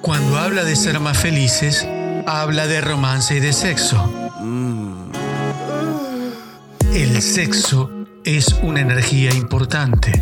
Cuando 0.00 0.38
habla 0.38 0.62
de 0.62 0.76
ser 0.76 1.00
más 1.00 1.18
felices, 1.18 1.84
habla 2.24 2.68
de 2.68 2.80
romance 2.80 3.34
y 3.34 3.40
de 3.40 3.52
sexo. 3.52 4.30
El 6.92 7.20
sexo 7.20 7.90
es 8.22 8.54
una 8.62 8.80
energía 8.80 9.34
importante. 9.34 10.12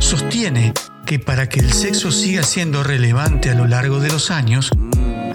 Sostiene 0.00 0.72
que 1.04 1.20
para 1.20 1.48
que 1.48 1.60
el 1.60 1.72
sexo 1.72 2.10
siga 2.10 2.42
siendo 2.42 2.82
relevante 2.82 3.50
a 3.50 3.54
lo 3.54 3.68
largo 3.68 4.00
de 4.00 4.08
los 4.08 4.32
años, 4.32 4.72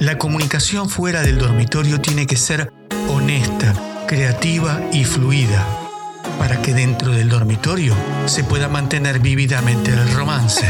la 0.01 0.17
comunicación 0.17 0.89
fuera 0.89 1.22
del 1.22 1.38
dormitorio 1.38 2.01
tiene 2.01 2.25
que 2.25 2.36
ser 2.36 2.74
honesta, 3.08 3.72
creativa 4.08 4.81
y 4.91 5.03
fluida, 5.03 5.63
para 6.39 6.60
que 6.60 6.74
dentro 6.74 7.12
del 7.12 7.29
dormitorio 7.29 7.93
se 8.25 8.43
pueda 8.43 8.67
mantener 8.67 9.20
vívidamente 9.20 9.91
el 9.91 10.12
romance. 10.12 10.65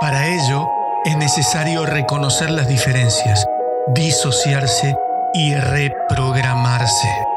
Para 0.00 0.26
ello, 0.26 0.68
es 1.06 1.16
necesario 1.16 1.86
reconocer 1.86 2.50
las 2.50 2.68
diferencias, 2.68 3.46
disociarse 3.94 4.94
y 5.32 5.54
reprogramarse. 5.54 7.31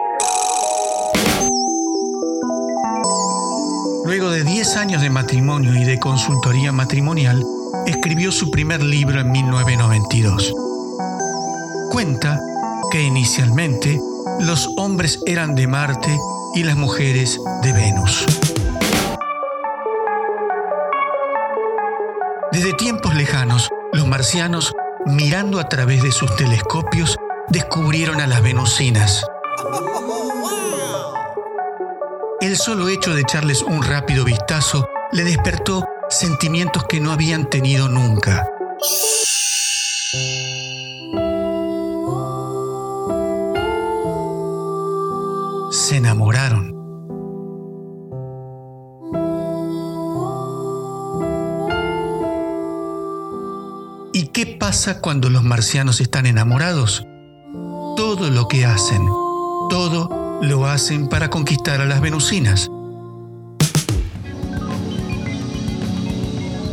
10 4.66 4.78
años 4.78 5.02
de 5.04 5.12
matrimonio 5.12 5.76
y 5.76 5.84
de 5.84 6.00
consultoría 6.00 6.72
matrimonial, 6.72 7.46
escribió 7.86 8.32
su 8.32 8.50
primer 8.50 8.82
libro 8.82 9.22
en 9.22 9.32
1992. 9.32 10.52
Cuenta 11.92 12.42
que 12.90 13.04
inicialmente 13.04 14.02
los 14.40 14.68
hombres 14.78 15.20
eran 15.28 15.54
de 15.54 15.68
Marte 15.68 16.18
y 16.56 16.64
las 16.64 16.78
mujeres 16.78 17.40
de 17.62 17.74
Venus. 17.74 18.26
Desde 22.52 22.74
tiempos 22.74 23.14
lejanos, 23.14 23.70
los 23.94 24.08
marcianos, 24.08 24.74
mirando 25.06 25.60
a 25.60 25.70
través 25.70 26.02
de 26.02 26.12
sus 26.12 26.36
telescopios, 26.38 27.18
descubrieron 27.50 28.20
a 28.20 28.26
las 28.26 28.42
venusinas. 28.42 29.28
El 32.46 32.58
solo 32.58 32.90
hecho 32.90 33.16
de 33.16 33.22
echarles 33.22 33.64
un 33.64 33.82
rápido 33.82 34.24
vistazo 34.24 34.88
le 35.12 35.24
despertó 35.24 35.84
sentimientos 36.10 36.84
que 36.88 37.00
no 37.00 37.12
habían 37.12 37.50
tenido 37.50 37.90
nunca. 37.90 38.48
Se 45.72 45.98
enamoraron. 45.98 46.76
¿Y 54.14 54.28
qué 54.28 54.46
pasa 54.46 55.02
cuando 55.02 55.32
los 55.32 55.44
marcianos 55.44 56.00
están 56.00 56.28
enamorados? 56.28 57.08
Todo 57.98 58.30
lo 58.30 58.48
que 58.48 58.68
hacen, 58.68 59.04
todo 59.68 60.25
lo 60.42 60.66
hacen 60.66 61.08
para 61.08 61.30
conquistar 61.30 61.82
a 61.82 61.86
las 61.86 62.02
venusinas. 62.02 62.70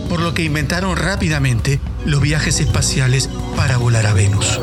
Por 0.09 0.21
lo 0.21 0.35
que 0.35 0.45
inventaron 0.45 0.97
rápidamente 0.97 1.81
los 2.05 2.21
viajes 2.21 2.61
espaciales 2.61 3.31
para 3.57 3.77
volar 3.77 4.07
a 4.07 4.13
Venus. 4.13 4.61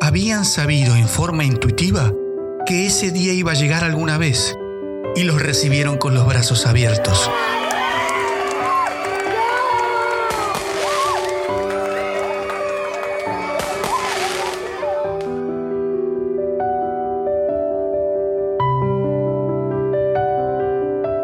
Habían 0.00 0.44
sabido 0.44 0.96
en 0.96 1.06
forma 1.08 1.44
intuitiva 1.44 2.12
que 2.66 2.86
ese 2.86 3.12
día 3.12 3.32
iba 3.32 3.52
a 3.52 3.54
llegar 3.54 3.84
alguna 3.84 4.18
vez 4.18 4.56
y 5.14 5.22
los 5.22 5.40
recibieron 5.40 5.96
con 5.96 6.12
los 6.12 6.26
brazos 6.26 6.66
abiertos. 6.66 7.30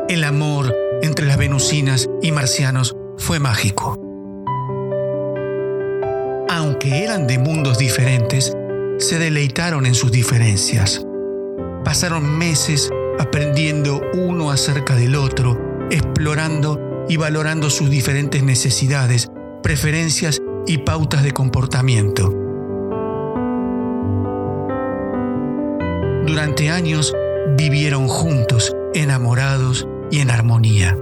El 0.09 0.23
amor 0.25 0.75
entre 1.02 1.26
las 1.26 1.37
venusinas 1.37 2.09
y 2.23 2.31
marcianos 2.31 2.97
fue 3.17 3.40
mágico. 3.40 4.07
Se 8.99 9.19
deleitaron 9.19 9.87
en 9.87 9.95
sus 9.95 10.12
diferencias. 10.12 11.05
Pasaron 11.85 12.38
meses 12.38 12.90
aprendiendo 13.19 14.00
uno 14.14 14.50
acerca 14.50 14.95
del 14.95 15.17
otro, 15.17 15.89
explorando 15.91 17.06
y 17.08 17.17
valorando 17.17 17.71
sus 17.71 17.91
diferentes 17.91 18.43
necesidades, 18.45 19.28
preferencias 19.63 20.41
y 20.67 20.78
pautas 20.78 21.25
de 21.25 21.32
comportamiento. 21.32 22.32
Durante 26.25 26.71
años 26.71 27.15
vivieron 27.56 28.06
juntos, 28.06 28.76
enamorados 28.95 29.89
y 30.11 30.21
en 30.21 30.30
armonía. 30.30 30.97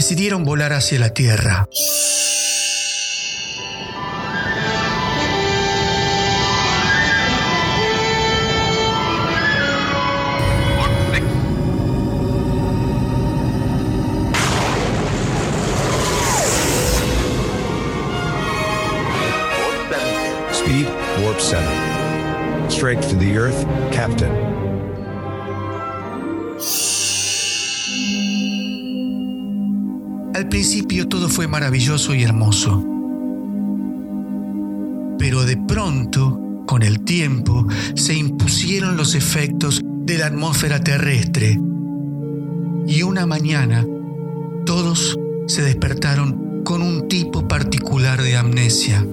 Decidieron 0.00 0.44
volar 0.44 0.72
hacia 0.72 0.98
la 0.98 1.10
Tierra. 1.10 1.68
Speed, 20.50 20.86
warp 21.22 21.38
7. 21.38 22.70
Straight 22.70 23.02
to 23.02 23.16
the 23.16 23.36
Earth, 23.36 23.66
Captain. 23.92 24.69
Al 30.40 30.48
principio 30.48 31.06
todo 31.06 31.28
fue 31.28 31.46
maravilloso 31.48 32.14
y 32.14 32.22
hermoso. 32.22 32.82
Pero 35.18 35.44
de 35.44 35.58
pronto, 35.68 36.64
con 36.66 36.82
el 36.82 37.00
tiempo, 37.04 37.66
se 37.94 38.14
impusieron 38.14 38.96
los 38.96 39.14
efectos 39.14 39.82
de 39.84 40.16
la 40.16 40.28
atmósfera 40.28 40.80
terrestre. 40.80 41.60
Y 42.86 43.02
una 43.02 43.26
mañana, 43.26 43.86
todos 44.64 45.18
se 45.46 45.60
despertaron 45.60 46.62
con 46.64 46.80
un 46.80 47.06
tipo 47.06 47.46
particular 47.46 48.22
de 48.22 48.38
amnesia. 48.38 49.06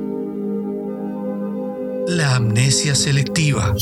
La 2.08 2.38
amnesia 2.38 2.96
selectiva. 2.96 3.76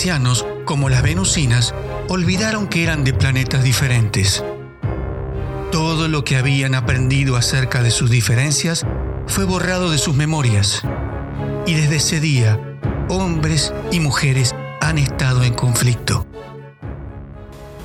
Marcianos 0.00 0.46
como 0.64 0.88
las 0.88 1.02
venusinas 1.02 1.74
olvidaron 2.08 2.68
que 2.68 2.82
eran 2.82 3.04
de 3.04 3.12
planetas 3.12 3.62
diferentes. 3.62 4.42
Todo 5.70 6.08
lo 6.08 6.24
que 6.24 6.38
habían 6.38 6.74
aprendido 6.74 7.36
acerca 7.36 7.82
de 7.82 7.90
sus 7.90 8.08
diferencias 8.08 8.86
fue 9.26 9.44
borrado 9.44 9.90
de 9.90 9.98
sus 9.98 10.14
memorias. 10.14 10.80
Y 11.66 11.74
desde 11.74 11.96
ese 11.96 12.18
día, 12.18 12.78
hombres 13.10 13.74
y 13.92 14.00
mujeres 14.00 14.54
han 14.80 14.96
estado 14.96 15.44
en 15.44 15.52
conflicto. 15.52 16.24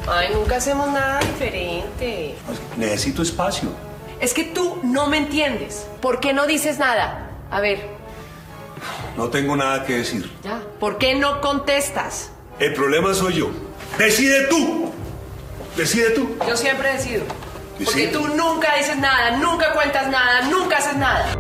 Ay, 0.08 0.30
nunca 0.34 0.56
hacemos 0.56 0.88
nada 0.94 1.20
diferente. 1.20 2.36
Necesito 2.78 3.24
espacio. 3.24 3.68
Es 4.22 4.34
que 4.34 4.46
tú 4.46 4.80
no 4.84 5.08
me 5.08 5.18
entiendes. 5.18 5.86
¿Por 6.02 6.22
qué 6.22 6.32
no 6.32 6.48
dices 6.48 6.80
nada? 6.80 7.30
A 7.52 7.60
ver, 7.60 7.95
No 9.18 9.30
tengo 9.30 9.56
nada 9.56 9.86
que 9.86 9.98
decir. 9.98 10.30
ya. 10.44 10.62
¿Por 10.80 10.98
qué 10.98 11.16
no 11.16 11.42
contestas? 11.42 12.32
El 12.60 12.74
problema 12.74 13.14
soy 13.14 13.36
yo. 13.36 13.50
Decide 13.98 14.48
tú. 14.48 14.92
Decide 15.78 16.12
tú. 16.12 16.36
Yo 16.48 16.56
siempre 16.58 16.94
decido. 16.94 17.24
Porque 17.84 17.84
Decide. 17.86 18.08
tú 18.08 18.28
nunca 18.30 18.76
dices 18.78 18.98
nada, 18.98 19.38
nunca 19.38 19.74
cuentas 19.74 20.08
nada, 20.10 20.42
nunca 20.50 20.78
haces 20.78 20.96
nada. 20.98 21.34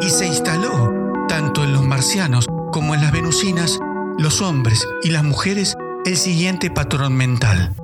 Y 0.00 0.10
se 0.10 0.26
instaló, 0.26 0.92
tanto 1.28 1.62
en 1.64 1.72
los 1.72 1.82
marcianos 1.82 2.46
como 2.72 2.94
en 2.94 3.02
las 3.02 3.12
venusinas, 3.12 3.78
los 4.18 4.42
hombres 4.42 4.86
y 5.02 5.10
las 5.10 5.24
mujeres, 5.24 5.76
el 6.04 6.16
siguiente 6.16 6.70
patrón 6.70 7.14
mental. 7.14 7.74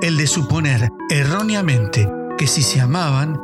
El 0.00 0.16
de 0.16 0.26
suponer 0.26 0.90
erróneamente 1.10 2.08
que 2.36 2.46
si 2.46 2.62
se 2.62 2.80
amaban, 2.80 3.40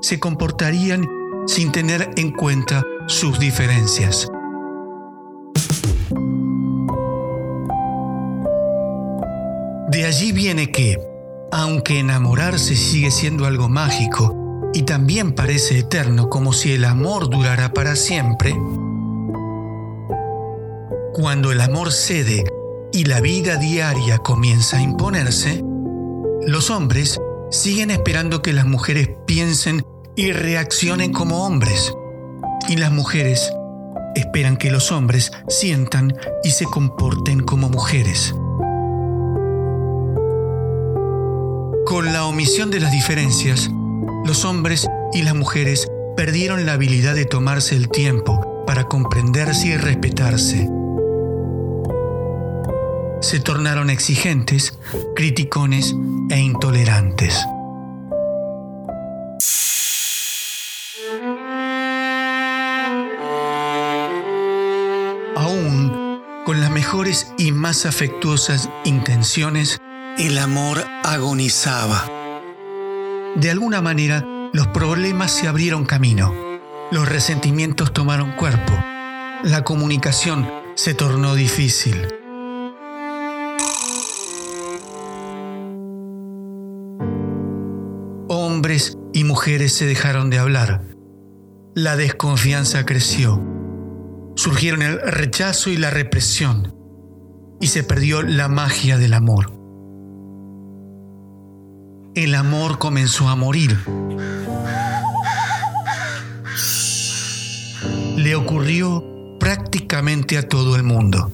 se 0.00 0.20
comportarían 0.20 1.08
sin 1.46 1.72
tener 1.72 2.10
en 2.16 2.32
cuenta 2.32 2.82
sus 3.06 3.38
diferencias. 3.38 4.28
De 9.90 10.04
allí 10.06 10.32
viene 10.32 10.70
que, 10.70 10.98
aunque 11.52 12.00
enamorarse 12.00 12.74
sigue 12.74 13.10
siendo 13.10 13.46
algo 13.46 13.68
mágico 13.68 14.70
y 14.74 14.82
también 14.82 15.32
parece 15.32 15.78
eterno 15.78 16.28
como 16.28 16.52
si 16.52 16.72
el 16.72 16.84
amor 16.84 17.30
durara 17.30 17.72
para 17.72 17.94
siempre, 17.94 18.56
cuando 21.14 21.52
el 21.52 21.60
amor 21.60 21.92
cede 21.92 22.42
y 22.92 23.04
la 23.04 23.20
vida 23.20 23.56
diaria 23.56 24.18
comienza 24.18 24.78
a 24.78 24.82
imponerse, 24.82 25.62
los 26.44 26.70
hombres 26.70 27.20
siguen 27.52 27.92
esperando 27.92 28.42
que 28.42 28.52
las 28.52 28.66
mujeres 28.66 29.10
piensen 29.24 29.86
y 30.16 30.32
reaccionen 30.32 31.12
como 31.12 31.46
hombres, 31.46 31.94
y 32.68 32.78
las 32.78 32.90
mujeres 32.90 33.52
esperan 34.16 34.56
que 34.56 34.72
los 34.72 34.90
hombres 34.90 35.30
sientan 35.46 36.16
y 36.42 36.50
se 36.50 36.64
comporten 36.64 37.44
como 37.44 37.68
mujeres. 37.68 38.34
Con 41.86 42.12
la 42.12 42.26
omisión 42.26 42.72
de 42.72 42.80
las 42.80 42.90
diferencias, 42.90 43.70
los 44.24 44.44
hombres 44.44 44.88
y 45.12 45.22
las 45.22 45.36
mujeres 45.36 45.86
perdieron 46.16 46.66
la 46.66 46.72
habilidad 46.72 47.14
de 47.14 47.24
tomarse 47.24 47.76
el 47.76 47.88
tiempo 47.88 48.64
para 48.66 48.88
comprenderse 48.88 49.68
y 49.68 49.76
respetarse. 49.76 50.68
Se 53.24 53.40
tornaron 53.40 53.88
exigentes, 53.88 54.78
criticones 55.16 55.94
e 56.28 56.38
intolerantes. 56.38 57.34
Aún 65.36 66.20
con 66.44 66.60
las 66.60 66.70
mejores 66.70 67.32
y 67.38 67.50
más 67.52 67.86
afectuosas 67.86 68.68
intenciones, 68.84 69.80
el 70.18 70.36
amor 70.36 70.84
agonizaba. 71.02 72.04
De 73.36 73.50
alguna 73.50 73.80
manera, 73.80 74.22
los 74.52 74.66
problemas 74.66 75.32
se 75.32 75.48
abrieron 75.48 75.86
camino, 75.86 76.34
los 76.90 77.08
resentimientos 77.08 77.94
tomaron 77.94 78.32
cuerpo, 78.32 78.74
la 79.42 79.64
comunicación 79.64 80.46
se 80.74 80.92
tornó 80.92 81.34
difícil. 81.34 82.13
Y 89.12 89.24
mujeres 89.24 89.72
se 89.72 89.86
dejaron 89.86 90.30
de 90.30 90.38
hablar. 90.38 90.82
La 91.74 91.96
desconfianza 91.96 92.84
creció. 92.84 93.40
Surgieron 94.36 94.82
el 94.82 95.00
rechazo 95.00 95.70
y 95.70 95.76
la 95.76 95.90
represión. 95.90 96.74
Y 97.60 97.68
se 97.68 97.84
perdió 97.84 98.22
la 98.22 98.48
magia 98.48 98.98
del 98.98 99.14
amor. 99.14 99.52
El 102.14 102.34
amor 102.34 102.78
comenzó 102.78 103.28
a 103.28 103.36
morir. 103.36 103.78
Le 108.16 108.34
ocurrió 108.34 109.04
prácticamente 109.38 110.38
a 110.38 110.48
todo 110.48 110.76
el 110.76 110.82
mundo. 110.82 111.32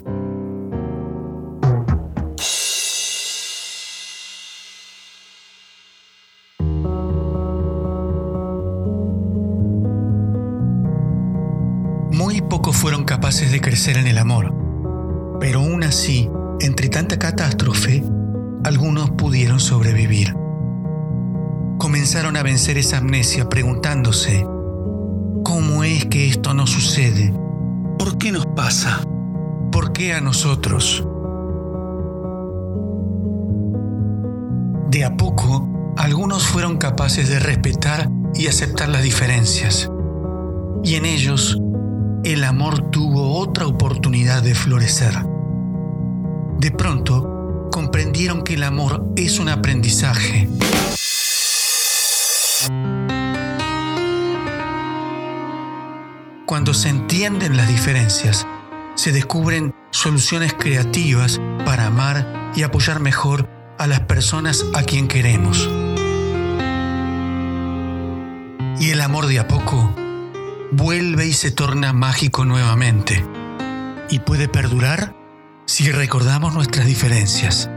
Capaces 13.30 13.52
de 13.52 13.60
crecer 13.60 13.96
en 13.96 14.08
el 14.08 14.18
amor, 14.18 14.52
pero 15.38 15.60
aún 15.60 15.84
así, 15.84 16.28
entre 16.58 16.88
tanta 16.88 17.16
catástrofe, 17.16 18.02
algunos 18.64 19.12
pudieron 19.12 19.60
sobrevivir. 19.60 20.34
Comenzaron 21.78 22.36
a 22.36 22.42
vencer 22.42 22.76
esa 22.76 22.98
amnesia 22.98 23.48
preguntándose, 23.48 24.44
¿cómo 25.44 25.84
es 25.84 26.06
que 26.06 26.26
esto 26.26 26.54
no 26.54 26.66
sucede? 26.66 27.32
¿Por 28.00 28.18
qué 28.18 28.32
nos 28.32 28.46
pasa? 28.46 29.00
¿Por 29.70 29.92
qué 29.92 30.12
a 30.12 30.20
nosotros? 30.20 31.06
De 34.90 35.04
a 35.04 35.16
poco, 35.16 35.94
algunos 35.96 36.48
fueron 36.48 36.78
capaces 36.78 37.28
de 37.28 37.38
respetar 37.38 38.10
y 38.34 38.48
aceptar 38.48 38.88
las 38.88 39.04
diferencias. 39.04 39.88
Y 40.82 40.96
en 40.96 41.04
ellos, 41.04 41.60
el 42.24 42.44
amor 42.44 42.90
tuvo 42.90 43.38
otra 43.38 43.66
oportunidad 43.66 44.42
de 44.42 44.54
florecer. 44.54 45.14
De 46.58 46.70
pronto, 46.70 47.68
comprendieron 47.72 48.42
que 48.42 48.54
el 48.54 48.62
amor 48.62 49.06
es 49.16 49.38
un 49.38 49.48
aprendizaje. 49.48 50.48
Cuando 56.44 56.74
se 56.74 56.90
entienden 56.90 57.56
las 57.56 57.68
diferencias, 57.68 58.46
se 58.96 59.12
descubren 59.12 59.74
soluciones 59.90 60.52
creativas 60.52 61.40
para 61.64 61.86
amar 61.86 62.52
y 62.54 62.64
apoyar 62.64 63.00
mejor 63.00 63.48
a 63.78 63.86
las 63.86 64.00
personas 64.00 64.66
a 64.74 64.82
quien 64.82 65.08
queremos. 65.08 65.70
Y 68.78 68.90
el 68.90 69.00
amor 69.00 69.26
de 69.26 69.38
a 69.38 69.48
poco 69.48 69.94
vuelve 70.72 71.26
y 71.26 71.32
se 71.32 71.50
torna 71.50 71.92
mágico 71.92 72.44
nuevamente. 72.44 73.24
Y 74.08 74.20
puede 74.20 74.48
perdurar 74.48 75.14
si 75.66 75.90
recordamos 75.90 76.54
nuestras 76.54 76.86
diferencias. 76.86 77.70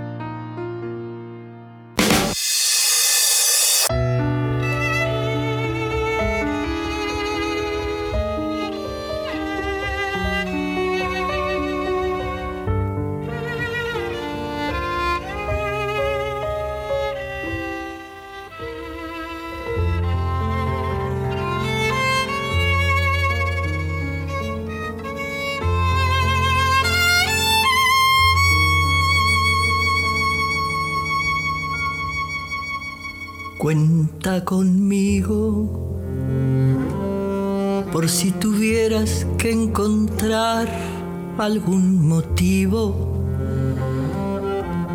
Algún 41.46 42.08
motivo. 42.08 42.96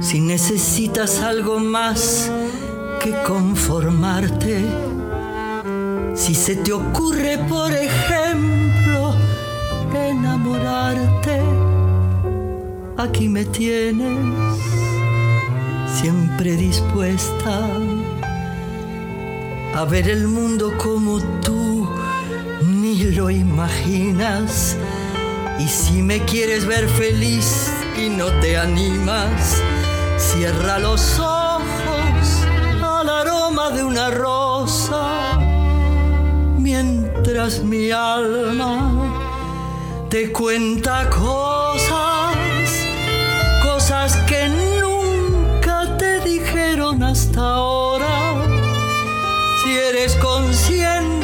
Si 0.00 0.20
necesitas 0.20 1.20
algo 1.20 1.58
más 1.58 2.30
que 3.00 3.12
conformarte. 3.26 4.64
Si 6.14 6.34
se 6.34 6.56
te 6.56 6.72
ocurre, 6.72 7.38
por 7.48 7.72
ejemplo, 7.72 9.14
enamorarte, 9.94 11.40
aquí 12.96 13.28
me 13.28 13.44
tienes 13.44 14.58
siempre 16.00 16.56
dispuesta 16.56 17.68
a 19.74 19.84
ver 19.84 20.08
el 20.08 20.28
mundo 20.28 20.72
como 20.78 21.20
tú 21.40 21.88
ni 22.62 23.02
lo 23.04 23.30
imaginas. 23.30 24.76
Y 25.58 25.66
si 25.66 26.02
me 26.02 26.24
quieres 26.24 26.66
ver 26.66 26.88
feliz 26.88 27.72
y 27.96 28.08
no 28.08 28.26
te 28.40 28.56
animas, 28.56 29.60
cierra 30.16 30.78
los 30.78 31.18
ojos 31.18 32.46
al 32.80 33.08
aroma 33.08 33.70
de 33.70 33.82
una 33.82 34.10
rosa, 34.10 35.36
mientras 36.58 37.64
mi 37.64 37.90
alma 37.90 39.18
te 40.08 40.30
cuenta 40.30 41.10
cosas, 41.10 42.36
cosas 43.64 44.16
que 44.28 44.48
nunca 44.48 45.96
te 45.98 46.20
dijeron 46.20 47.02
hasta 47.02 47.40
ahora. 47.40 48.44
Si 49.60 49.72
eres 49.72 50.14
consciente 50.16 51.17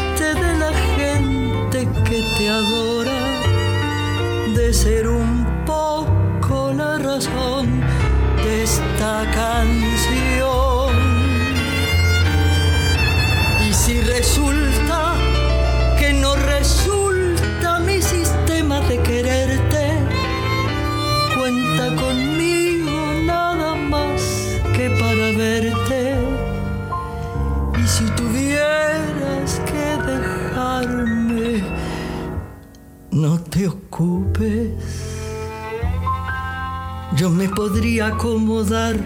Yo 37.25 37.31
me 37.31 37.49
podría 37.49 38.09
acomodar 38.09 38.97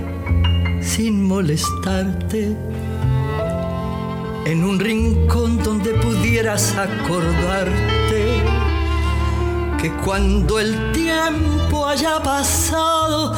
sin 0.83 1.23
molestarte 1.23 2.57
en 4.45 4.65
un 4.65 4.81
rincón 4.81 5.63
donde 5.63 5.91
pudiera 5.91 6.57
quieras 6.57 6.75
acordarte 6.77 8.43
que 9.81 9.93
cuando 10.05 10.59
el 10.59 10.91
tiempo 10.91 11.87
haya 11.87 12.21
pasado 12.21 13.37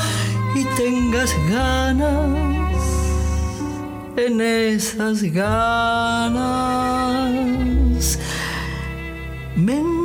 y 0.55 0.64
tengas 0.79 1.31
ganas, 1.51 2.81
en 4.16 4.40
esas 4.40 5.23
ganas 5.25 6.40
me 9.57 10.00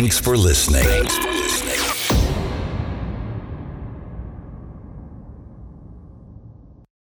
Thanks 0.00 0.18
for 0.18 0.34
listening. 0.34 1.29